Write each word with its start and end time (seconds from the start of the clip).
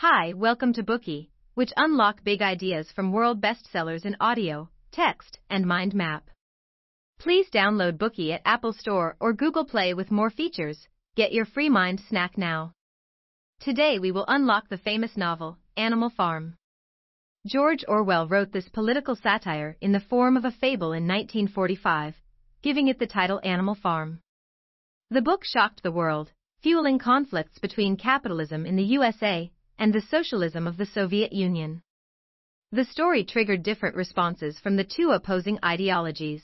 Hi, 0.00 0.34
welcome 0.34 0.74
to 0.74 0.82
Bookey, 0.82 1.30
which 1.54 1.72
unlock 1.74 2.22
big 2.22 2.42
ideas 2.42 2.92
from 2.92 3.12
world 3.12 3.40
bestsellers 3.40 4.04
in 4.04 4.14
audio, 4.20 4.68
text, 4.92 5.38
and 5.48 5.64
mind 5.64 5.94
map. 5.94 6.28
Please 7.18 7.48
download 7.48 7.96
Bookey 7.96 8.30
at 8.34 8.42
Apple 8.44 8.74
Store 8.74 9.16
or 9.20 9.32
Google 9.32 9.64
Play 9.64 9.94
with 9.94 10.10
more 10.10 10.28
features. 10.28 10.86
Get 11.14 11.32
your 11.32 11.46
free 11.46 11.70
mind 11.70 12.02
snack 12.10 12.36
now. 12.36 12.72
Today 13.58 13.98
we 13.98 14.12
will 14.12 14.26
unlock 14.28 14.68
the 14.68 14.76
famous 14.76 15.16
novel, 15.16 15.56
Animal 15.78 16.10
Farm. 16.10 16.56
George 17.46 17.82
Orwell 17.88 18.28
wrote 18.28 18.52
this 18.52 18.68
political 18.68 19.16
satire 19.16 19.78
in 19.80 19.92
the 19.92 20.06
form 20.10 20.36
of 20.36 20.44
a 20.44 20.50
fable 20.50 20.92
in 20.92 21.08
1945, 21.08 22.14
giving 22.60 22.88
it 22.88 22.98
the 22.98 23.06
title 23.06 23.40
Animal 23.42 23.74
Farm. 23.74 24.20
The 25.08 25.22
book 25.22 25.42
shocked 25.42 25.82
the 25.82 25.90
world, 25.90 26.32
fueling 26.60 26.98
conflicts 26.98 27.58
between 27.58 27.96
capitalism 27.96 28.66
in 28.66 28.76
the 28.76 28.84
USA 28.84 29.50
and 29.78 29.92
the 29.92 30.00
socialism 30.00 30.66
of 30.66 30.76
the 30.76 30.86
Soviet 30.86 31.32
Union. 31.32 31.82
The 32.72 32.84
story 32.84 33.24
triggered 33.24 33.62
different 33.62 33.96
responses 33.96 34.58
from 34.58 34.76
the 34.76 34.84
two 34.84 35.10
opposing 35.10 35.58
ideologies. 35.64 36.42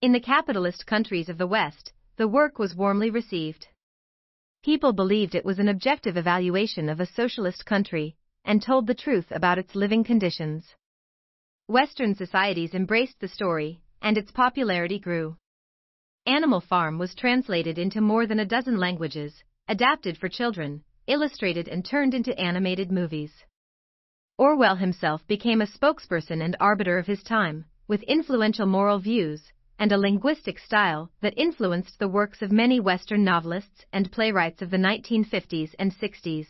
In 0.00 0.12
the 0.12 0.20
capitalist 0.20 0.86
countries 0.86 1.28
of 1.28 1.38
the 1.38 1.46
West, 1.46 1.92
the 2.16 2.28
work 2.28 2.58
was 2.58 2.74
warmly 2.74 3.10
received. 3.10 3.68
People 4.62 4.92
believed 4.92 5.34
it 5.34 5.44
was 5.44 5.58
an 5.58 5.68
objective 5.68 6.16
evaluation 6.16 6.88
of 6.88 7.00
a 7.00 7.06
socialist 7.06 7.66
country 7.66 8.16
and 8.44 8.62
told 8.62 8.86
the 8.86 8.94
truth 8.94 9.30
about 9.30 9.58
its 9.58 9.74
living 9.74 10.04
conditions. 10.04 10.74
Western 11.66 12.14
societies 12.14 12.74
embraced 12.74 13.20
the 13.20 13.28
story, 13.28 13.80
and 14.02 14.16
its 14.16 14.32
popularity 14.32 14.98
grew. 14.98 15.36
Animal 16.26 16.60
Farm 16.60 16.98
was 16.98 17.14
translated 17.14 17.78
into 17.78 18.00
more 18.00 18.26
than 18.26 18.40
a 18.40 18.44
dozen 18.44 18.78
languages, 18.78 19.42
adapted 19.68 20.18
for 20.18 20.28
children, 20.28 20.82
illustrated 21.10 21.68
and 21.68 21.84
turned 21.84 22.14
into 22.14 22.38
animated 22.38 22.90
movies. 22.90 23.32
Orwell 24.38 24.76
himself 24.76 25.26
became 25.26 25.60
a 25.60 25.66
spokesperson 25.66 26.42
and 26.42 26.56
arbiter 26.60 26.96
of 26.96 27.06
his 27.06 27.22
time, 27.22 27.66
with 27.88 28.02
influential 28.04 28.66
moral 28.66 28.98
views 28.98 29.52
and 29.78 29.92
a 29.92 29.98
linguistic 29.98 30.58
style 30.58 31.10
that 31.20 31.36
influenced 31.36 31.98
the 31.98 32.08
works 32.08 32.42
of 32.42 32.52
many 32.52 32.78
Western 32.78 33.24
novelists 33.24 33.84
and 33.92 34.12
playwrights 34.12 34.62
of 34.62 34.70
the 34.70 34.76
1950s 34.76 35.74
and 35.78 35.92
60s. 35.92 36.46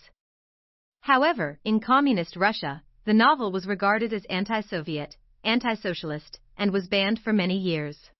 However, 1.00 1.58
in 1.64 1.80
communist 1.80 2.36
Russia, 2.36 2.82
the 3.04 3.14
novel 3.14 3.50
was 3.52 3.66
regarded 3.66 4.12
as 4.12 4.24
anti-Soviet, 4.26 5.16
anti-socialist, 5.44 6.38
and 6.58 6.72
was 6.72 6.88
banned 6.88 7.18
for 7.20 7.32
many 7.32 7.56
years. 7.56 8.10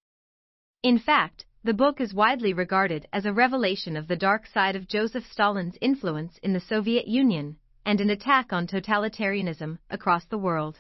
In 0.83 0.99
fact, 0.99 1.45
the 1.63 1.75
book 1.75 2.01
is 2.01 2.15
widely 2.15 2.55
regarded 2.55 3.07
as 3.13 3.27
a 3.27 3.33
revelation 3.33 3.95
of 3.95 4.09
the 4.09 4.17
dark 4.17 4.47
side 4.47 4.75
of 4.77 4.89
Joseph 4.89 5.27
Stalin's 5.31 5.77
influence 5.83 6.39
in 6.43 6.55
the 6.55 6.61
Soviet 6.61 7.07
Union 7.07 7.55
and 7.85 8.01
an 8.01 8.09
attack 8.09 8.51
on 8.51 8.67
totalitarianism 8.67 9.77
across 9.91 10.25
the 10.25 10.39
world. 10.39 10.79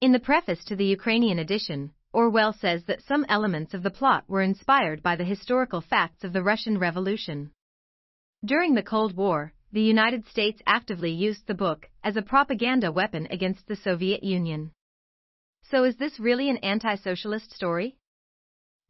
In 0.00 0.10
the 0.10 0.18
preface 0.18 0.64
to 0.64 0.74
the 0.74 0.84
Ukrainian 0.84 1.38
edition, 1.38 1.92
Orwell 2.12 2.52
says 2.52 2.82
that 2.84 3.02
some 3.02 3.24
elements 3.28 3.74
of 3.74 3.84
the 3.84 3.90
plot 3.90 4.24
were 4.26 4.42
inspired 4.42 5.04
by 5.04 5.14
the 5.14 5.24
historical 5.24 5.80
facts 5.80 6.24
of 6.24 6.32
the 6.32 6.42
Russian 6.42 6.78
Revolution. 6.78 7.52
During 8.44 8.74
the 8.74 8.82
Cold 8.82 9.16
War, 9.16 9.52
the 9.72 9.82
United 9.82 10.26
States 10.26 10.60
actively 10.66 11.12
used 11.12 11.46
the 11.46 11.54
book 11.54 11.88
as 12.02 12.16
a 12.16 12.22
propaganda 12.22 12.90
weapon 12.90 13.28
against 13.30 13.68
the 13.68 13.76
Soviet 13.76 14.24
Union. 14.24 14.72
So 15.70 15.84
is 15.84 15.96
this 15.96 16.18
really 16.18 16.50
an 16.50 16.56
anti-socialist 16.58 17.52
story? 17.52 17.96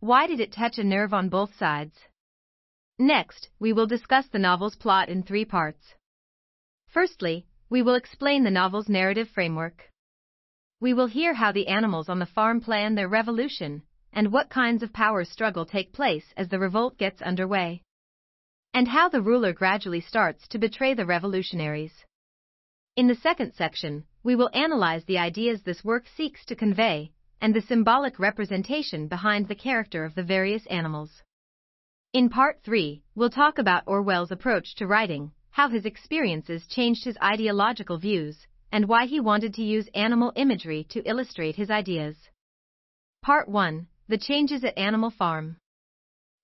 Why 0.01 0.27
did 0.27 0.41
it 0.41 0.53
touch 0.53 0.79
a 0.79 0.85
nerve 0.85 1.15
on 1.15 1.31
both 1.31 1.57
sides? 1.57 1.97
Next, 2.99 3.49
we 3.59 3.73
will 3.73 3.87
discuss 3.87 4.27
the 4.29 4.39
novel's 4.39 4.77
plot 4.77 5.09
in 5.09 5.23
three 5.23 5.47
parts. 5.47 5.95
Firstly, 6.89 7.47
we 7.71 7.81
will 7.81 7.95
explain 7.95 8.45
the 8.45 8.51
novel's 8.51 8.89
narrative 8.89 9.29
framework. 9.31 9.91
We 10.81 10.93
will 10.93 11.07
hear 11.07 11.33
how 11.33 11.53
the 11.53 11.69
animals 11.69 12.11
on 12.11 12.19
the 12.19 12.27
farm 12.27 12.61
plan 12.61 12.95
their 12.95 13.09
revolution, 13.09 13.83
and 14.13 14.33
what 14.33 14.51
kinds 14.51 14.83
of 14.83 14.93
power 14.93 15.25
struggle 15.25 15.65
take 15.65 15.95
place 15.95 16.33
as 16.37 16.49
the 16.51 16.59
revolt 16.59 16.99
gets 16.99 17.23
underway. 17.23 17.83
And 18.75 18.89
how 18.89 19.09
the 19.09 19.23
ruler 19.23 19.55
gradually 19.55 20.03
starts 20.03 20.47
to 20.49 20.59
betray 20.59 20.93
the 20.93 21.07
revolutionaries. 21.07 22.05
In 22.97 23.07
the 23.07 23.15
second 23.15 23.55
section, 23.55 24.05
we 24.23 24.37
will 24.37 24.51
analyze 24.53 25.05
the 25.07 25.19
ideas 25.19 25.63
this 25.63 25.83
work 25.83 26.05
seeks 26.07 26.45
to 26.47 26.55
convey 26.55 27.13
and 27.41 27.55
the 27.55 27.61
symbolic 27.63 28.19
representation 28.19 29.09
behind 29.09 29.49
the 29.49 29.55
character 29.55 30.05
of 30.05 30.15
the 30.15 30.23
various 30.23 30.67
animals. 30.67 31.23
In 32.13 32.29
part 32.29 32.63
3, 32.65 33.03
we'll 33.15 33.31
talk 33.31 33.59
about 33.59 33.85
Orwell's 33.87 34.31
approach 34.31 34.75
to 34.77 34.87
writing, 34.87 35.33
how 35.51 35.69
his 35.69 35.85
experiences 35.85 36.67
changed 36.67 37.05
his 37.05 37.19
ideological 37.23 37.99
views, 37.99 38.47
and 38.73 38.89
why 38.89 39.07
he 39.07 39.21
wanted 39.21 39.55
to 39.55 39.63
use 39.63 39.89
animal 39.95 40.33
imagery 40.37 40.85
to 40.91 41.03
illustrate 41.09 41.57
his 41.57 41.71
ideas. 41.71 42.17
Part 43.23 43.49
1 43.49 43.87
The 44.09 44.19
Changes 44.19 44.65
at 44.65 44.79
Animal 44.79 45.11
Farm. 45.11 45.57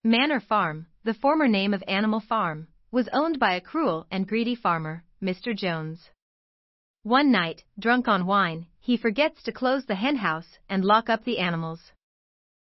Manor 0.04 0.40
Farm, 0.40 0.86
the 1.04 1.14
former 1.14 1.46
name 1.46 1.74
of 1.74 1.84
Animal 1.86 2.20
Farm, 2.20 2.68
was 2.90 3.08
owned 3.12 3.38
by 3.38 3.54
a 3.54 3.60
cruel 3.60 4.06
and 4.10 4.26
greedy 4.26 4.54
farmer, 4.54 5.04
Mr. 5.22 5.56
Jones. 5.56 6.10
One 7.02 7.30
night, 7.30 7.64
drunk 7.78 8.08
on 8.08 8.26
wine, 8.26 8.66
he 8.84 8.96
forgets 8.96 9.44
to 9.44 9.52
close 9.52 9.86
the 9.86 9.94
henhouse 9.94 10.58
and 10.68 10.84
lock 10.84 11.08
up 11.08 11.24
the 11.24 11.38
animals. 11.38 11.92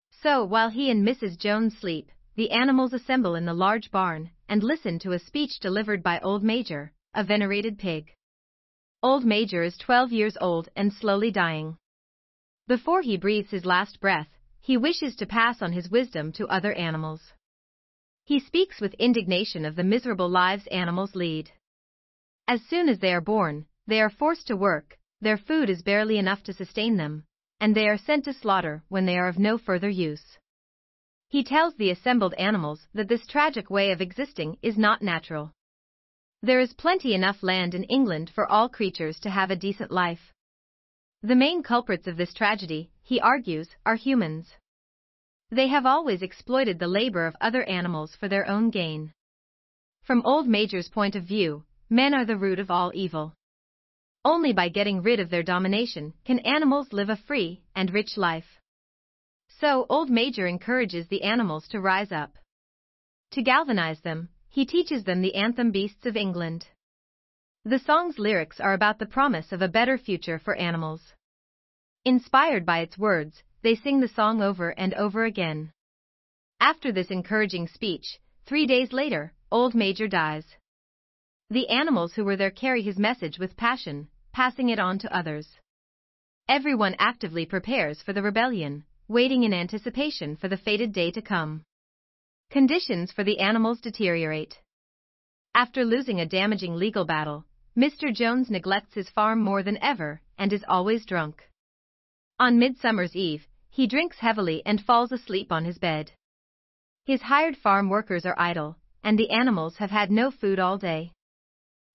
So 0.09 0.43
while 0.43 0.69
he 0.69 0.89
and 0.89 1.07
Mrs. 1.07 1.37
Jones 1.37 1.77
sleep, 1.77 2.11
the 2.35 2.49
animals 2.49 2.93
assemble 2.93 3.35
in 3.35 3.45
the 3.45 3.53
large 3.53 3.91
barn 3.91 4.31
and 4.47 4.63
listen 4.63 4.97
to 4.99 5.11
a 5.11 5.19
speech 5.19 5.59
delivered 5.59 6.01
by 6.01 6.19
Old 6.19 6.43
Major, 6.43 6.91
a 7.13 7.23
venerated 7.23 7.77
pig. 7.77 8.11
Old 9.03 9.23
Major 9.23 9.61
is 9.61 9.77
12 9.77 10.11
years 10.11 10.35
old 10.41 10.67
and 10.75 10.91
slowly 10.91 11.29
dying. 11.29 11.77
Before 12.67 13.03
he 13.03 13.15
breathes 13.15 13.51
his 13.51 13.65
last 13.65 13.99
breath, 13.99 14.29
he 14.61 14.77
wishes 14.77 15.15
to 15.17 15.27
pass 15.27 15.61
on 15.61 15.73
his 15.73 15.91
wisdom 15.91 16.31
to 16.33 16.47
other 16.47 16.73
animals. 16.73 17.21
He 18.25 18.39
speaks 18.39 18.81
with 18.81 18.95
indignation 18.95 19.63
of 19.63 19.75
the 19.75 19.83
miserable 19.83 20.29
lives 20.29 20.65
animals 20.67 21.13
lead. 21.13 21.51
As 22.47 22.63
soon 22.63 22.89
as 22.89 22.97
they 22.97 23.13
are 23.13 23.21
born, 23.21 23.67
they 23.85 24.01
are 24.01 24.09
forced 24.09 24.47
to 24.47 24.57
work, 24.57 24.97
their 25.21 25.37
food 25.37 25.69
is 25.69 25.81
barely 25.81 26.17
enough 26.17 26.43
to 26.43 26.53
sustain 26.53 26.97
them, 26.97 27.25
and 27.59 27.75
they 27.75 27.87
are 27.87 27.97
sent 27.97 28.25
to 28.25 28.33
slaughter 28.33 28.83
when 28.87 29.05
they 29.05 29.17
are 29.17 29.27
of 29.27 29.37
no 29.37 29.57
further 29.57 29.89
use. 29.89 30.37
He 31.27 31.43
tells 31.43 31.75
the 31.75 31.91
assembled 31.91 32.33
animals 32.35 32.87
that 32.93 33.07
this 33.07 33.27
tragic 33.27 33.69
way 33.69 33.91
of 33.91 34.01
existing 34.01 34.57
is 34.61 34.77
not 34.77 35.01
natural. 35.01 35.51
There 36.41 36.59
is 36.59 36.73
plenty 36.73 37.13
enough 37.13 37.43
land 37.43 37.75
in 37.75 37.83
England 37.83 38.31
for 38.33 38.49
all 38.49 38.69
creatures 38.69 39.19
to 39.19 39.29
have 39.29 39.51
a 39.51 39.55
decent 39.55 39.91
life. 39.91 40.33
The 41.21 41.35
main 41.35 41.63
culprits 41.63 42.07
of 42.07 42.15
this 42.15 42.33
tragedy, 42.33 42.89
he 43.03 43.19
argues, 43.19 43.75
are 43.85 43.95
humans. 43.95 44.55
They 45.51 45.67
have 45.67 45.85
always 45.85 46.21
exploited 46.21 46.79
the 46.79 46.87
labor 46.87 47.25
of 47.25 47.35
other 47.41 47.63
animals 47.63 48.15
for 48.15 48.29
their 48.29 48.47
own 48.47 48.69
gain. 48.69 49.11
From 50.03 50.21
Old 50.25 50.47
Major's 50.47 50.87
point 50.87 51.15
of 51.15 51.25
view, 51.25 51.65
men 51.89 52.13
are 52.13 52.25
the 52.25 52.37
root 52.37 52.59
of 52.59 52.71
all 52.71 52.91
evil. 52.95 53.33
Only 54.25 54.51
by 54.51 54.69
getting 54.69 55.01
rid 55.01 55.19
of 55.19 55.29
their 55.29 55.43
domination 55.43 56.13
can 56.25 56.39
animals 56.39 56.91
live 56.91 57.09
a 57.09 57.15
free 57.15 57.61
and 57.75 57.93
rich 57.93 58.17
life. 58.17 58.59
So 59.59 59.85
Old 59.89 60.09
Major 60.09 60.45
encourages 60.45 61.07
the 61.07 61.23
animals 61.23 61.67
to 61.69 61.79
rise 61.79 62.11
up. 62.11 62.37
To 63.31 63.41
galvanize 63.41 64.01
them, 64.01 64.29
he 64.49 64.65
teaches 64.65 65.03
them 65.03 65.21
the 65.21 65.35
anthem 65.35 65.71
Beasts 65.71 66.05
of 66.05 66.17
England. 66.17 66.67
The 67.63 67.79
song's 67.79 68.19
lyrics 68.19 68.59
are 68.59 68.73
about 68.73 68.99
the 68.99 69.05
promise 69.05 69.51
of 69.51 69.61
a 69.61 69.67
better 69.67 69.97
future 69.97 70.39
for 70.39 70.55
animals. 70.55 71.13
Inspired 72.05 72.65
by 72.65 72.79
its 72.79 72.97
words, 72.97 73.43
they 73.61 73.75
sing 73.75 73.99
the 73.99 74.07
song 74.07 74.41
over 74.41 74.71
and 74.71 74.93
over 74.95 75.25
again. 75.25 75.71
After 76.59 76.91
this 76.91 77.11
encouraging 77.11 77.67
speech, 77.67 78.19
three 78.45 78.65
days 78.65 78.91
later, 78.91 79.33
Old 79.51 79.75
Major 79.75 80.07
dies. 80.07 80.45
The 81.51 81.67
animals 81.69 82.13
who 82.13 82.25
were 82.25 82.35
there 82.35 82.51
carry 82.51 82.83
his 82.83 82.99
message 82.99 83.39
with 83.39 83.57
passion, 83.57 84.07
passing 84.31 84.69
it 84.69 84.77
on 84.77 84.99
to 84.99 85.15
others. 85.15 85.57
Everyone 86.47 86.95
actively 86.99 87.43
prepares 87.47 88.03
for 88.03 88.13
the 88.13 88.21
rebellion, 88.21 88.85
waiting 89.07 89.41
in 89.41 89.51
anticipation 89.51 90.35
for 90.35 90.47
the 90.47 90.57
fated 90.57 90.93
day 90.93 91.09
to 91.09 91.23
come. 91.23 91.63
Conditions 92.51 93.11
for 93.11 93.23
the 93.23 93.39
animals 93.39 93.81
deteriorate. 93.81 94.59
After 95.55 95.83
losing 95.83 96.19
a 96.19 96.27
damaging 96.27 96.75
legal 96.75 97.03
battle, 97.03 97.45
Mr. 97.75 98.13
Jones 98.13 98.51
neglects 98.51 98.93
his 98.93 99.09
farm 99.09 99.41
more 99.41 99.63
than 99.63 99.81
ever 99.81 100.21
and 100.37 100.53
is 100.53 100.63
always 100.67 101.03
drunk. 101.03 101.49
On 102.37 102.59
Midsummer's 102.59 103.15
Eve, 103.15 103.47
he 103.71 103.87
drinks 103.87 104.19
heavily 104.19 104.61
and 104.67 104.85
falls 104.85 105.11
asleep 105.11 105.51
on 105.51 105.65
his 105.65 105.79
bed. 105.79 106.11
His 107.05 107.23
hired 107.23 107.57
farm 107.57 107.89
workers 107.89 108.27
are 108.27 108.39
idle, 108.39 108.77
and 109.03 109.17
the 109.17 109.31
animals 109.31 109.77
have 109.77 109.89
had 109.89 110.11
no 110.11 110.29
food 110.29 110.59
all 110.59 110.77
day. 110.77 111.11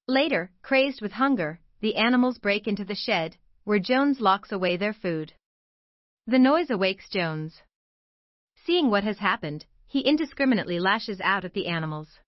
Later, 0.06 0.50
crazed 0.62 1.00
with 1.00 1.12
hunger, 1.12 1.60
the 1.80 1.96
animals 1.96 2.38
break 2.38 2.66
into 2.66 2.84
the 2.84 2.94
shed, 2.94 3.36
where 3.64 3.78
Jones 3.78 4.20
locks 4.20 4.52
away 4.52 4.76
their 4.76 4.92
food. 4.92 5.32
The 6.26 6.38
noise 6.38 6.70
awakes 6.70 7.08
Jones. 7.08 7.62
Seeing 8.64 8.90
what 8.90 9.04
has 9.04 9.18
happened, 9.18 9.64
he 9.86 10.00
indiscriminately 10.00 10.78
lashes 10.78 11.20
out 11.20 11.44
at 11.44 11.54
the 11.54 11.66
animals. 11.66 12.18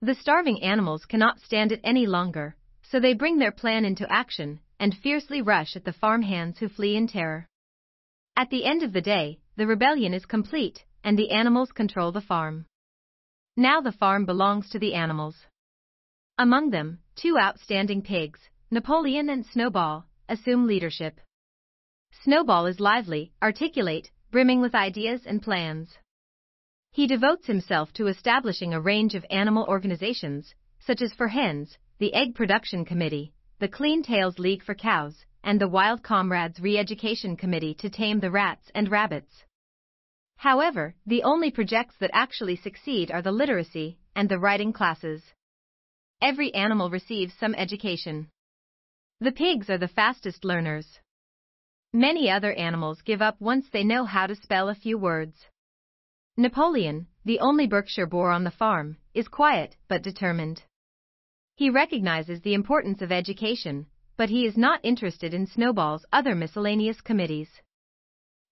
The 0.00 0.14
starving 0.14 0.62
animals 0.62 1.06
cannot 1.06 1.40
stand 1.40 1.72
it 1.72 1.80
any 1.82 2.06
longer, 2.06 2.56
So 2.92 3.00
they 3.00 3.14
bring 3.14 3.38
their 3.38 3.52
plan 3.52 3.86
into 3.86 4.10
action 4.12 4.60
and 4.78 4.94
fiercely 4.94 5.40
rush 5.40 5.76
at 5.76 5.84
the 5.84 5.94
farm 5.94 6.20
hands 6.20 6.58
who 6.58 6.68
flee 6.68 6.94
in 6.94 7.06
terror. 7.06 7.46
At 8.36 8.50
the 8.50 8.66
end 8.66 8.82
of 8.82 8.92
the 8.92 9.00
day, 9.00 9.38
the 9.56 9.66
rebellion 9.66 10.12
is 10.12 10.26
complete, 10.26 10.84
and 11.02 11.18
the 11.18 11.30
animals 11.30 11.72
control 11.72 12.12
the 12.12 12.20
farm. 12.20 12.66
Now 13.56 13.80
the 13.80 13.92
farm 13.92 14.26
belongs 14.26 14.68
to 14.70 14.78
the 14.78 14.92
animals. 14.92 15.46
Among 16.38 16.70
them, 16.70 16.98
two 17.14 17.38
outstanding 17.38 18.02
pigs, 18.02 18.40
Napoleon 18.70 19.28
and 19.28 19.44
Snowball, 19.44 20.06
assume 20.28 20.66
leadership. 20.66 21.20
Snowball 22.24 22.66
is 22.66 22.80
lively, 22.80 23.32
articulate, 23.42 24.10
brimming 24.30 24.60
with 24.60 24.74
ideas 24.74 25.26
and 25.26 25.42
plans. 25.42 25.98
He 26.90 27.06
devotes 27.06 27.46
himself 27.46 27.92
to 27.94 28.06
establishing 28.06 28.72
a 28.72 28.80
range 28.80 29.14
of 29.14 29.26
animal 29.30 29.66
organizations, 29.68 30.54
such 30.78 31.02
as 31.02 31.12
for 31.12 31.28
hens, 31.28 31.76
the 31.98 32.14
Egg 32.14 32.34
Production 32.34 32.84
Committee, 32.84 33.32
the 33.58 33.68
Clean 33.68 34.02
Tails 34.02 34.38
League 34.38 34.62
for 34.62 34.74
Cows, 34.74 35.24
and 35.44 35.60
the 35.60 35.68
Wild 35.68 36.02
Comrades 36.02 36.60
Re-Education 36.60 37.36
Committee 37.36 37.74
to 37.74 37.90
tame 37.90 38.20
the 38.20 38.30
rats 38.30 38.70
and 38.74 38.90
rabbits. 38.90 39.44
However, 40.36 40.94
the 41.06 41.22
only 41.22 41.50
projects 41.50 41.96
that 42.00 42.10
actually 42.12 42.56
succeed 42.56 43.10
are 43.10 43.22
the 43.22 43.32
literacy 43.32 43.98
and 44.16 44.28
the 44.28 44.38
writing 44.38 44.72
classes. 44.72 45.22
Every 46.22 46.54
animal 46.54 46.88
receives 46.88 47.34
some 47.34 47.52
education. 47.56 48.28
The 49.18 49.32
pigs 49.32 49.68
are 49.68 49.78
the 49.78 49.88
fastest 49.88 50.44
learners. 50.44 51.00
Many 51.92 52.30
other 52.30 52.52
animals 52.52 53.02
give 53.02 53.20
up 53.20 53.40
once 53.40 53.68
they 53.68 53.82
know 53.82 54.04
how 54.04 54.28
to 54.28 54.36
spell 54.36 54.68
a 54.68 54.76
few 54.76 54.96
words. 54.96 55.48
Napoleon, 56.36 57.08
the 57.24 57.40
only 57.40 57.66
Berkshire 57.66 58.06
boar 58.06 58.30
on 58.30 58.44
the 58.44 58.52
farm, 58.52 58.98
is 59.14 59.26
quiet 59.26 59.76
but 59.88 60.04
determined. 60.04 60.62
He 61.56 61.70
recognizes 61.70 62.40
the 62.40 62.54
importance 62.54 63.02
of 63.02 63.10
education, 63.10 63.86
but 64.16 64.30
he 64.30 64.46
is 64.46 64.56
not 64.56 64.84
interested 64.84 65.34
in 65.34 65.48
Snowball's 65.48 66.06
other 66.12 66.36
miscellaneous 66.36 67.00
committees. 67.00 67.50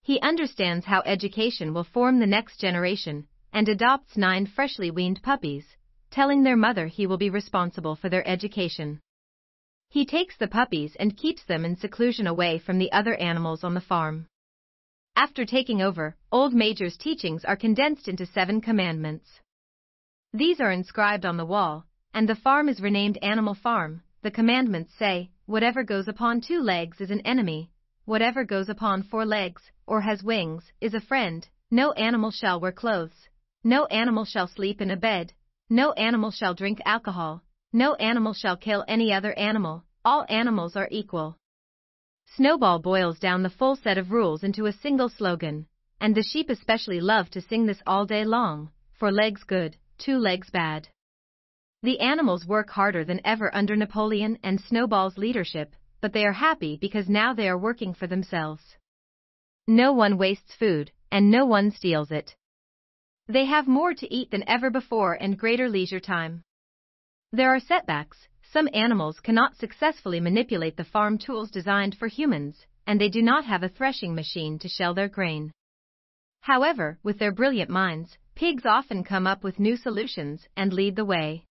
He 0.03 0.21
understands 0.23 0.87
how 0.87 1.03
education 1.07 1.73
will 1.73 1.85
form 1.85 2.19
the 2.19 2.27
next 2.27 2.59
generation 2.59 3.29
and 3.53 3.69
adopts 3.69 4.17
nine 4.17 4.47
freshly 4.47 4.91
weaned 4.91 5.23
puppies, 5.23 5.77
telling 6.11 6.43
their 6.43 6.57
mother 6.57 6.87
he 6.87 7.07
will 7.07 7.17
be 7.17 7.31
responsible 7.31 7.97
for 7.97 8.09
their 8.09 8.27
education. 8.27 9.01
He 9.89 10.05
takes 10.07 10.37
the 10.37 10.49
puppies 10.49 10.97
and 10.99 11.17
keeps 11.17 11.45
them 11.45 11.65
in 11.65 11.77
seclusion 11.77 12.27
away 12.27 12.59
from 12.59 12.79
the 12.79 12.93
other 12.93 13.15
animals 13.15 13.65
on 13.65 13.75
the 13.75 13.81
farm. 13.81 14.27
After 15.17 15.45
taking 15.45 15.83
over, 15.83 16.17
Old 16.31 16.55
Major's 16.55 16.97
teachings 16.97 17.45
are 17.45 17.57
condensed 17.57 18.07
into 18.09 18.25
seven 18.25 18.61
commandments. 18.61 19.41
These 20.33 20.61
are 20.61 20.71
inscribed 20.71 21.27
on 21.27 21.37
the 21.37 21.45
wall, 21.45 21.87
and 22.15 22.29
the 22.29 22.37
farm 22.37 22.69
is 22.69 22.81
renamed 22.81 23.19
Animal 23.23 23.55
Farm. 23.55 24.03
The 24.23 24.31
commandments 24.31 24.95
say, 24.99 25.31
whatever 25.47 25.83
goes 25.83 26.07
upon 26.07 26.41
two 26.41 26.61
legs 26.61 27.01
is 27.01 27.11
an 27.11 27.21
enemy, 27.21 27.71
whatever 28.05 28.45
goes 28.45 28.69
upon 28.69 29.03
four 29.03 29.27
legs, 29.27 29.63
or 29.87 30.01
has 30.03 30.23
wings, 30.23 30.71
is 30.81 30.95
a 30.95 31.01
friend, 31.01 31.49
no 31.71 31.93
animal 31.93 32.31
shall 32.31 32.61
wear 32.61 32.73
clothes, 32.73 33.29
no 33.65 33.87
animal 33.87 34.25
shall 34.25 34.47
sleep 34.47 34.81
in 34.81 34.91
a 34.91 34.97
bed, 34.97 35.33
no 35.71 35.93
animal 35.93 36.33
shall 36.33 36.53
drink 36.53 36.81
alcohol, 36.85 37.43
no 37.73 37.95
animal 37.95 38.35
shall 38.35 38.57
kill 38.57 38.85
any 38.89 39.13
other 39.13 39.33
animal, 39.39 39.85
all 40.05 40.27
animals 40.29 40.75
are 40.75 40.89
equal. 40.91 41.37
Snowball 42.37 42.81
boils 42.81 43.19
down 43.21 43.43
the 43.43 43.51
full 43.51 43.77
set 43.77 43.97
of 43.97 44.11
rules 44.11 44.43
into 44.43 44.67
a 44.67 44.73
single 44.73 45.09
slogan, 45.09 45.67
and 46.01 46.15
the 46.15 46.23
sheep 46.23 46.51
especially 46.51 47.01
love 47.01 47.31
to 47.31 47.41
sing 47.41 47.67
this 47.67 47.83
all 47.87 48.05
day 48.05 48.25
long 48.25 48.71
four 48.99 49.11
legs 49.11 49.45
good, 49.45 49.77
two 49.97 50.19
legs 50.19 50.51
bad. 50.51 50.89
The 51.83 52.01
animals 52.01 52.47
work 52.47 52.69
harder 52.69 53.05
than 53.05 53.25
ever 53.25 53.55
under 53.55 53.75
Napoleon 53.75 54.39
and 54.43 54.61
Snowball's 54.61 55.17
leadership, 55.17 55.75
but 56.03 56.13
they 56.13 56.27
are 56.27 56.33
happy 56.33 56.77
because 56.77 57.09
now 57.09 57.33
they 57.33 57.49
are 57.49 57.57
working 57.57 57.95
for 57.95 58.07
themselves. 58.07 58.77
No 59.67 59.93
one 59.93 60.19
wastes 60.19 60.55
food, 60.55 60.93
and 61.11 61.31
no 61.31 61.47
one 61.47 61.71
steals 61.71 62.11
it. 62.11 62.37
They 63.31 63.45
have 63.45 63.69
more 63.69 63.95
to 63.95 64.13
eat 64.13 64.33
than 64.33 64.43
ever 64.49 64.71
before 64.71 65.15
and 65.15 65.39
greater 65.39 65.69
leisure 65.69 66.01
time. 66.01 66.43
There 67.31 67.55
are 67.55 67.61
setbacks, 67.61 68.27
some 68.43 68.69
animals 68.75 69.21
cannot 69.21 69.55
successfully 69.55 70.19
manipulate 70.19 70.77
the 70.77 70.83
farm 70.83 71.17
tools 71.17 71.49
designed 71.49 71.97
for 71.97 72.09
humans, 72.09 72.67
and 72.89 73.01
they 73.01 73.09
do 73.09 73.23
not 73.23 73.45
have 73.45 73.63
a 73.63 73.69
threshing 73.69 74.17
machine 74.17 74.59
to 74.59 74.69
shell 74.69 74.95
their 74.95 75.09
grain. 75.09 75.53
However, 76.41 76.99
with 77.05 77.21
their 77.21 77.31
brilliant 77.31 77.71
minds, 77.71 78.19
pigs 78.35 78.67
often 78.67 79.05
come 79.05 79.29
up 79.29 79.45
with 79.45 79.61
new 79.61 79.77
solutions 79.77 80.49
and 80.57 80.73
lead 80.73 80.97
the 80.97 81.05
way. 81.05 81.45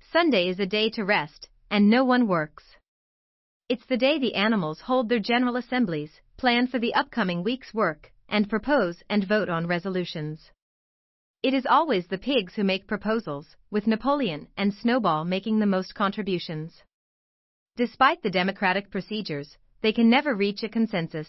Sunday 0.00 0.48
is 0.48 0.58
a 0.58 0.66
day 0.66 0.90
to 0.90 1.04
rest, 1.04 1.48
and 1.70 1.88
no 1.88 2.04
one 2.04 2.26
works. 2.26 2.74
It's 3.68 3.86
the 3.86 3.96
day 3.96 4.18
the 4.18 4.34
animals 4.34 4.80
hold 4.80 5.08
their 5.08 5.20
general 5.20 5.54
assemblies, 5.54 6.20
plan 6.36 6.66
for 6.66 6.80
the 6.80 6.94
upcoming 6.94 7.44
week's 7.44 7.72
work, 7.72 8.10
and 8.28 8.50
propose 8.50 9.00
and 9.08 9.22
vote 9.22 9.48
on 9.48 9.68
resolutions. 9.68 10.50
It 11.40 11.54
is 11.54 11.66
always 11.66 12.08
the 12.08 12.18
pigs 12.18 12.56
who 12.56 12.64
make 12.64 12.88
proposals, 12.88 13.54
with 13.70 13.86
Napoleon 13.86 14.48
and 14.56 14.74
Snowball 14.74 15.24
making 15.24 15.60
the 15.60 15.66
most 15.66 15.94
contributions. 15.94 16.82
Despite 17.76 18.22
the 18.22 18.30
democratic 18.30 18.90
procedures, 18.90 19.56
they 19.80 19.92
can 19.92 20.10
never 20.10 20.34
reach 20.34 20.64
a 20.64 20.68
consensus. 20.68 21.28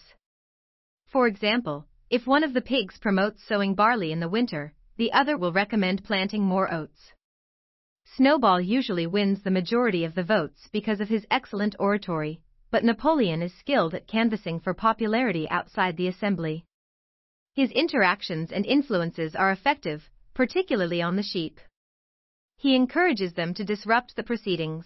For 1.06 1.28
example, 1.28 1.86
if 2.10 2.26
one 2.26 2.44
of 2.44 2.54
the 2.54 2.62
pigs 2.62 2.98
promotes 2.98 3.44
sowing 3.44 3.76
barley 3.76 4.12
in 4.12 4.20
the 4.20 4.28
winter, 4.30 4.74
the 4.98 5.12
other 5.12 5.38
will 5.38 5.54
recommend 5.54 6.04
planting 6.04 6.44
more 6.44 6.74
oats. 6.74 7.14
Snowball 8.16 8.60
usually 8.60 9.06
wins 9.06 9.44
the 9.44 9.52
majority 9.52 10.04
of 10.06 10.16
the 10.16 10.24
votes 10.24 10.70
because 10.72 11.00
of 11.00 11.10
his 11.10 11.28
excellent 11.30 11.76
oratory, 11.78 12.42
but 12.72 12.84
Napoleon 12.84 13.44
is 13.44 13.54
skilled 13.54 13.94
at 13.94 14.08
canvassing 14.08 14.60
for 14.60 14.74
popularity 14.74 15.48
outside 15.52 15.98
the 15.98 16.08
assembly. 16.08 16.66
His 17.60 17.72
interactions 17.72 18.54
and 18.54 18.66
influences 18.66 19.36
are 19.36 19.52
effective, 19.52 20.10
particularly 20.34 21.02
on 21.02 21.18
the 21.18 21.30
sheep. 21.32 21.60
He 22.56 22.74
encourages 22.74 23.34
them 23.34 23.54
to 23.56 23.66
disrupt 23.66 24.16
the 24.16 24.24
proceedings. 24.24 24.86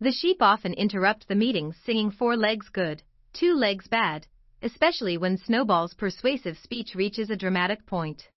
The 0.00 0.10
sheep 0.10 0.38
often 0.40 0.74
interrupt 0.74 1.28
the 1.28 1.36
meetings 1.36 1.76
singing 1.84 2.10
four 2.10 2.36
legs 2.36 2.68
good, 2.70 3.04
two 3.32 3.54
legs 3.54 3.86
bad, 3.86 4.26
especially 4.62 5.16
when 5.16 5.36
Snowball's 5.36 5.94
persuasive 5.94 6.58
speech 6.58 6.96
reaches 6.96 7.30
a 7.30 7.36
dramatic 7.36 7.86
point. 7.86 8.28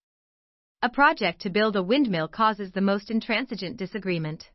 A 0.83 0.89
project 0.89 1.41
to 1.41 1.49
build 1.49 1.75
a 1.75 1.81
windmill 1.81 2.27
causes 2.27 2.71
the 2.71 2.81
most 2.81 3.09
intransigent 3.09 3.77
disagreement. 3.77 4.51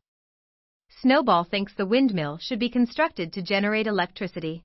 Snowball 1.01 1.43
thinks 1.43 1.73
the 1.73 1.85
windmill 1.85 2.37
should 2.37 2.59
be 2.59 2.69
constructed 2.69 3.33
to 3.33 3.41
generate 3.41 3.87
electricity. 3.87 4.63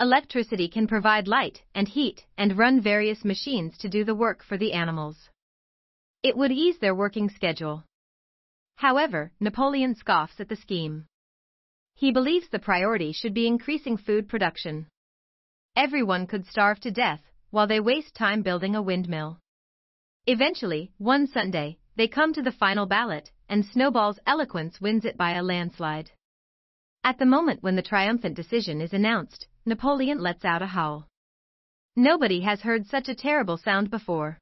Electricity 0.00 0.68
can 0.68 0.86
provide 0.86 1.26
light 1.26 1.60
and 1.74 1.88
heat 1.88 2.24
and 2.36 2.56
run 2.56 2.80
various 2.80 3.24
machines 3.24 3.76
to 3.78 3.88
do 3.88 4.04
the 4.04 4.14
work 4.14 4.44
for 4.44 4.56
the 4.56 4.72
animals. 4.72 5.28
It 6.22 6.36
would 6.36 6.52
ease 6.52 6.78
their 6.78 6.94
working 6.94 7.28
schedule. 7.28 7.82
However, 8.76 9.32
Napoleon 9.40 9.96
scoffs 9.96 10.38
at 10.38 10.48
the 10.48 10.54
scheme. 10.54 11.06
He 11.96 12.12
believes 12.12 12.48
the 12.48 12.60
priority 12.60 13.10
should 13.10 13.34
be 13.34 13.48
increasing 13.48 13.96
food 13.96 14.28
production. 14.28 14.86
Everyone 15.74 16.28
could 16.28 16.46
starve 16.46 16.78
to 16.80 16.92
death 16.92 17.22
while 17.50 17.66
they 17.66 17.80
waste 17.80 18.14
time 18.14 18.42
building 18.42 18.76
a 18.76 18.82
windmill. 18.82 19.40
Eventually, 20.26 20.92
one 20.98 21.26
Sunday, 21.26 21.78
they 21.96 22.06
come 22.06 22.32
to 22.34 22.42
the 22.42 22.52
final 22.52 22.86
ballot, 22.86 23.32
and 23.48 23.64
Snowball's 23.64 24.20
eloquence 24.28 24.80
wins 24.80 25.04
it 25.04 25.16
by 25.16 25.32
a 25.32 25.42
landslide. 25.42 26.12
At 27.02 27.18
the 27.18 27.26
moment 27.26 27.64
when 27.64 27.74
the 27.74 27.82
triumphant 27.82 28.36
decision 28.36 28.80
is 28.80 28.92
announced, 28.92 29.48
Napoleon 29.68 30.18
lets 30.18 30.46
out 30.46 30.62
a 30.62 30.66
howl. 30.66 31.06
Nobody 31.94 32.40
has 32.40 32.62
heard 32.62 32.86
such 32.86 33.06
a 33.06 33.14
terrible 33.14 33.58
sound 33.58 33.90
before. 33.90 34.38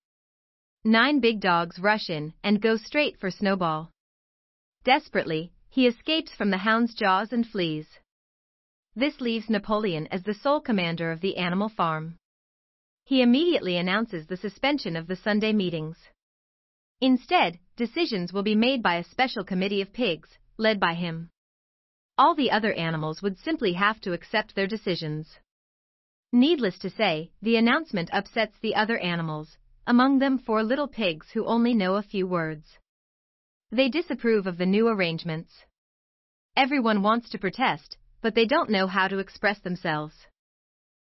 Nine 0.85 1.19
big 1.19 1.41
dogs 1.41 1.81
rush 1.81 2.09
in 2.09 2.33
and 2.45 2.63
go 2.63 2.77
straight 2.77 3.19
for 3.19 3.29
Snowball. 3.33 3.91
Desperately, 4.85 5.53
he 5.69 5.89
escapes 5.89 6.33
from 6.33 6.51
the 6.51 6.59
hound's 6.59 6.95
jaws 6.95 7.33
and 7.33 7.45
flees. 7.45 7.89
This 8.95 9.21
leaves 9.21 9.51
Napoleon 9.51 10.07
as 10.13 10.23
the 10.23 10.33
sole 10.33 10.61
commander 10.61 11.11
of 11.11 11.21
the 11.21 11.37
animal 11.39 11.71
farm. 11.71 12.19
He 13.05 13.21
immediately 13.21 13.77
announces 13.77 14.29
the 14.29 14.37
suspension 14.37 14.95
of 14.95 15.09
the 15.09 15.17
Sunday 15.17 15.53
meetings. 15.53 15.99
Instead, 17.01 17.59
decisions 17.75 18.33
will 18.33 18.45
be 18.45 18.55
made 18.55 18.81
by 18.81 18.95
a 18.95 19.03
special 19.05 19.43
committee 19.43 19.81
of 19.81 19.93
pigs, 19.93 20.39
led 20.57 20.79
by 20.79 20.95
him 20.95 21.31
all 22.19 22.35
the 22.35 22.51
other 22.51 22.73
animals 22.73 23.23
would 23.23 23.39
simply 23.39 23.75
have 23.75 24.01
to 24.01 24.13
accept 24.13 24.55
their 24.55 24.67
decisions. 24.67 25.39
Needless 26.33 26.79
to 26.81 26.91
say, 26.91 27.31
the 27.43 27.57
announcement 27.57 28.11
upsets 28.13 28.59
the 28.61 28.75
other 28.75 28.99
animals, 28.99 29.57
among 29.87 30.19
them 30.19 30.39
four 30.39 30.63
little 30.63 30.89
pigs 30.89 31.31
who 31.33 31.47
only 31.47 31.75
know 31.75 31.97
a 31.97 32.03
few 32.03 32.27
words. 32.27 32.79
They 33.71 33.89
disapprove 33.89 34.47
of 34.47 34.59
the 34.59 34.67
new 34.67 34.89
arrangements. 34.89 35.65
Everyone 36.57 37.03
wants 37.03 37.31
to 37.31 37.39
protest, 37.39 37.97
but 38.23 38.35
they 38.35 38.47
don't 38.47 38.71
know 38.71 38.87
how 38.87 39.09
to 39.09 39.19
express 39.19 39.59
themselves. 39.61 40.27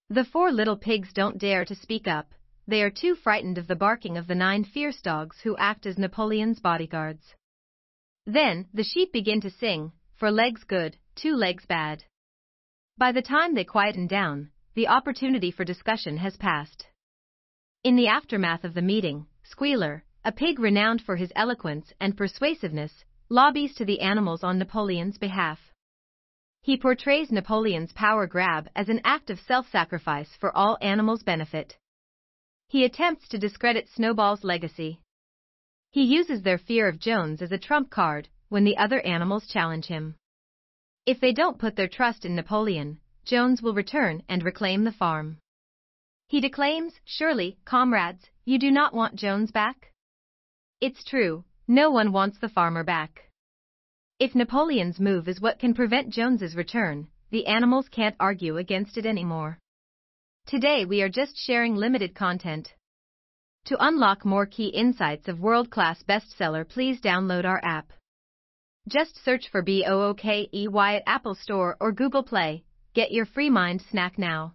The 0.10 0.26
four 0.26 0.52
little 0.52 0.78
pigs 0.78 1.14
don't 1.14 1.38
dare 1.38 1.66
to 1.66 1.76
speak 1.76 2.08
up, 2.08 2.34
they 2.68 2.82
are 2.82 2.90
too 2.90 3.16
frightened 3.16 3.58
of 3.58 3.68
the 3.68 3.76
barking 3.76 4.18
of 4.18 4.28
the 4.28 4.36
nine 4.36 4.64
fierce 4.64 5.02
dogs 5.02 5.40
who 5.42 5.56
act 5.58 5.86
as 5.86 5.98
Napoleon's 5.98 6.60
bodyguards. 6.60 7.36
Then, 8.26 8.68
the 8.74 8.84
sheep 8.84 9.14
begin 9.14 9.40
to 9.42 9.52
sing, 9.52 9.92
four 10.18 10.32
legs 10.32 10.64
good, 10.64 10.98
two 11.16 11.36
legs 11.36 11.66
bad. 11.66 12.04
By 12.98 13.12
the 13.12 13.22
time 13.22 13.54
they 13.54 13.66
quieten 13.66 14.08
down, 14.08 14.52
the 14.74 14.88
opportunity 14.88 15.52
for 15.52 15.66
discussion 15.66 16.18
has 16.18 16.38
passed. 16.38 16.88
In 17.84 17.98
the 17.98 18.08
aftermath 18.08 18.64
of 18.64 18.74
the 18.74 18.82
meeting, 18.82 19.28
Squealer, 19.44 20.06
a 20.24 20.32
pig 20.32 20.60
renowned 20.60 21.02
for 21.02 21.18
his 21.18 21.34
eloquence 21.36 21.92
and 22.00 22.16
persuasiveness, 22.16 23.04
lobbies 23.28 23.76
to 23.76 23.84
the 23.84 24.00
animals 24.00 24.42
on 24.42 24.58
Napoleon's 24.58 25.18
behalf. 25.18 25.60
He 26.62 26.78
portrays 26.78 27.32
Napoleon's 27.32 27.92
power 27.92 28.26
grab 28.26 28.70
as 28.74 28.88
an 28.88 29.02
act 29.04 29.30
of 29.30 29.40
self 29.40 29.70
sacrifice 29.70 30.34
for 30.40 30.56
all 30.56 30.78
animals' 30.82 31.24
benefit. 31.24 31.78
He 32.70 32.86
attempts 32.86 33.28
to 33.30 33.38
discredit 33.38 33.90
Snowball's 33.90 34.44
legacy. 34.46 35.02
He 35.92 36.04
uses 36.04 36.42
their 36.42 36.58
fear 36.58 36.88
of 36.88 37.00
Jones 37.00 37.42
as 37.42 37.52
a 37.52 37.58
trump 37.58 37.90
card 37.90 38.30
when 38.50 38.64
the 38.64 38.78
other 38.78 39.00
animals 39.02 39.48
challenge 39.48 39.86
him. 39.86 40.16
If 41.06 41.20
they 41.20 41.34
don't 41.34 41.60
put 41.60 41.76
their 41.76 41.88
trust 41.88 42.26
in 42.26 42.36
Napoleon, 42.36 43.00
Jones 43.26 43.62
will 43.62 43.74
return 43.74 44.24
and 44.30 44.44
reclaim 44.44 44.84
the 44.84 44.92
farm. 44.92 45.38
He 46.28 46.42
declaims, 46.42 46.94
Surely, 47.06 47.58
comrades, 47.66 48.30
you 48.46 48.60
do 48.60 48.72
not 48.72 48.94
want 48.94 49.16
Jones 49.16 49.52
back? 49.52 49.92
It's 50.82 51.04
true, 51.04 51.44
no 51.68 51.90
one 51.90 52.12
wants 52.12 52.38
the 52.40 52.50
farmer 52.50 52.84
back. 52.84 53.32
If 54.20 54.34
Napoleon's 54.34 55.00
move 55.00 55.28
is 55.28 55.42
what 55.42 55.60
can 55.60 55.74
prevent 55.74 56.10
Jones's 56.10 56.56
return, 56.56 57.08
the 57.32 57.48
animals 57.48 57.90
can't 57.90 58.16
argue 58.20 58.58
against 58.58 58.98
it 58.98 59.06
anymore. 59.06 59.60
Today 60.48 60.86
we 60.86 61.02
are 61.02 61.10
just 61.10 61.38
sharing 61.38 61.76
limited 61.76 62.14
content. 62.14 62.74
To 63.66 63.84
unlock 63.84 64.24
more 64.24 64.46
key 64.46 64.68
insights 64.68 65.28
of 65.28 65.40
world-class 65.40 66.04
bestseller 66.04 66.68
please 66.68 67.02
download 67.02 67.46
our 67.46 67.60
app. 67.64 67.92
Just 68.88 69.24
search 69.24 69.50
for 69.52 69.62
B-O-O-K-E-Y 69.62 70.96
at 70.96 71.04
Apple 71.08 71.36
Store 71.36 71.76
or 71.80 71.92
Google 71.92 72.24
Play. 72.24 72.64
Get 72.94 73.12
your 73.12 73.26
free 73.26 73.50
mind 73.50 73.82
snack 73.82 74.18
now. 74.18 74.54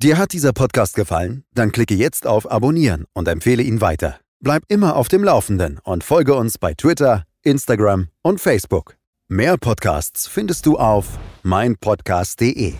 Dir 0.00 0.16
hat 0.16 0.32
dieser 0.32 0.52
Podcast 0.52 0.94
gefallen? 0.94 1.44
Dann 1.54 1.72
klicke 1.72 1.94
jetzt 1.94 2.26
auf 2.26 2.50
Abonnieren 2.50 3.06
und 3.14 3.26
empfehle 3.26 3.62
ihn 3.62 3.80
weiter. 3.80 4.20
Bleib 4.40 4.62
immer 4.68 4.94
auf 4.94 5.08
dem 5.08 5.24
Laufenden 5.24 5.80
und 5.82 6.04
folge 6.04 6.34
uns 6.34 6.58
bei 6.58 6.74
Twitter, 6.74 7.24
Instagram 7.42 8.08
und 8.22 8.40
Facebook. 8.40 8.96
Mehr 9.28 9.56
Podcasts 9.56 10.28
findest 10.28 10.66
du 10.66 10.78
auf 10.78 11.18
meinpodcast.de. 11.42 12.74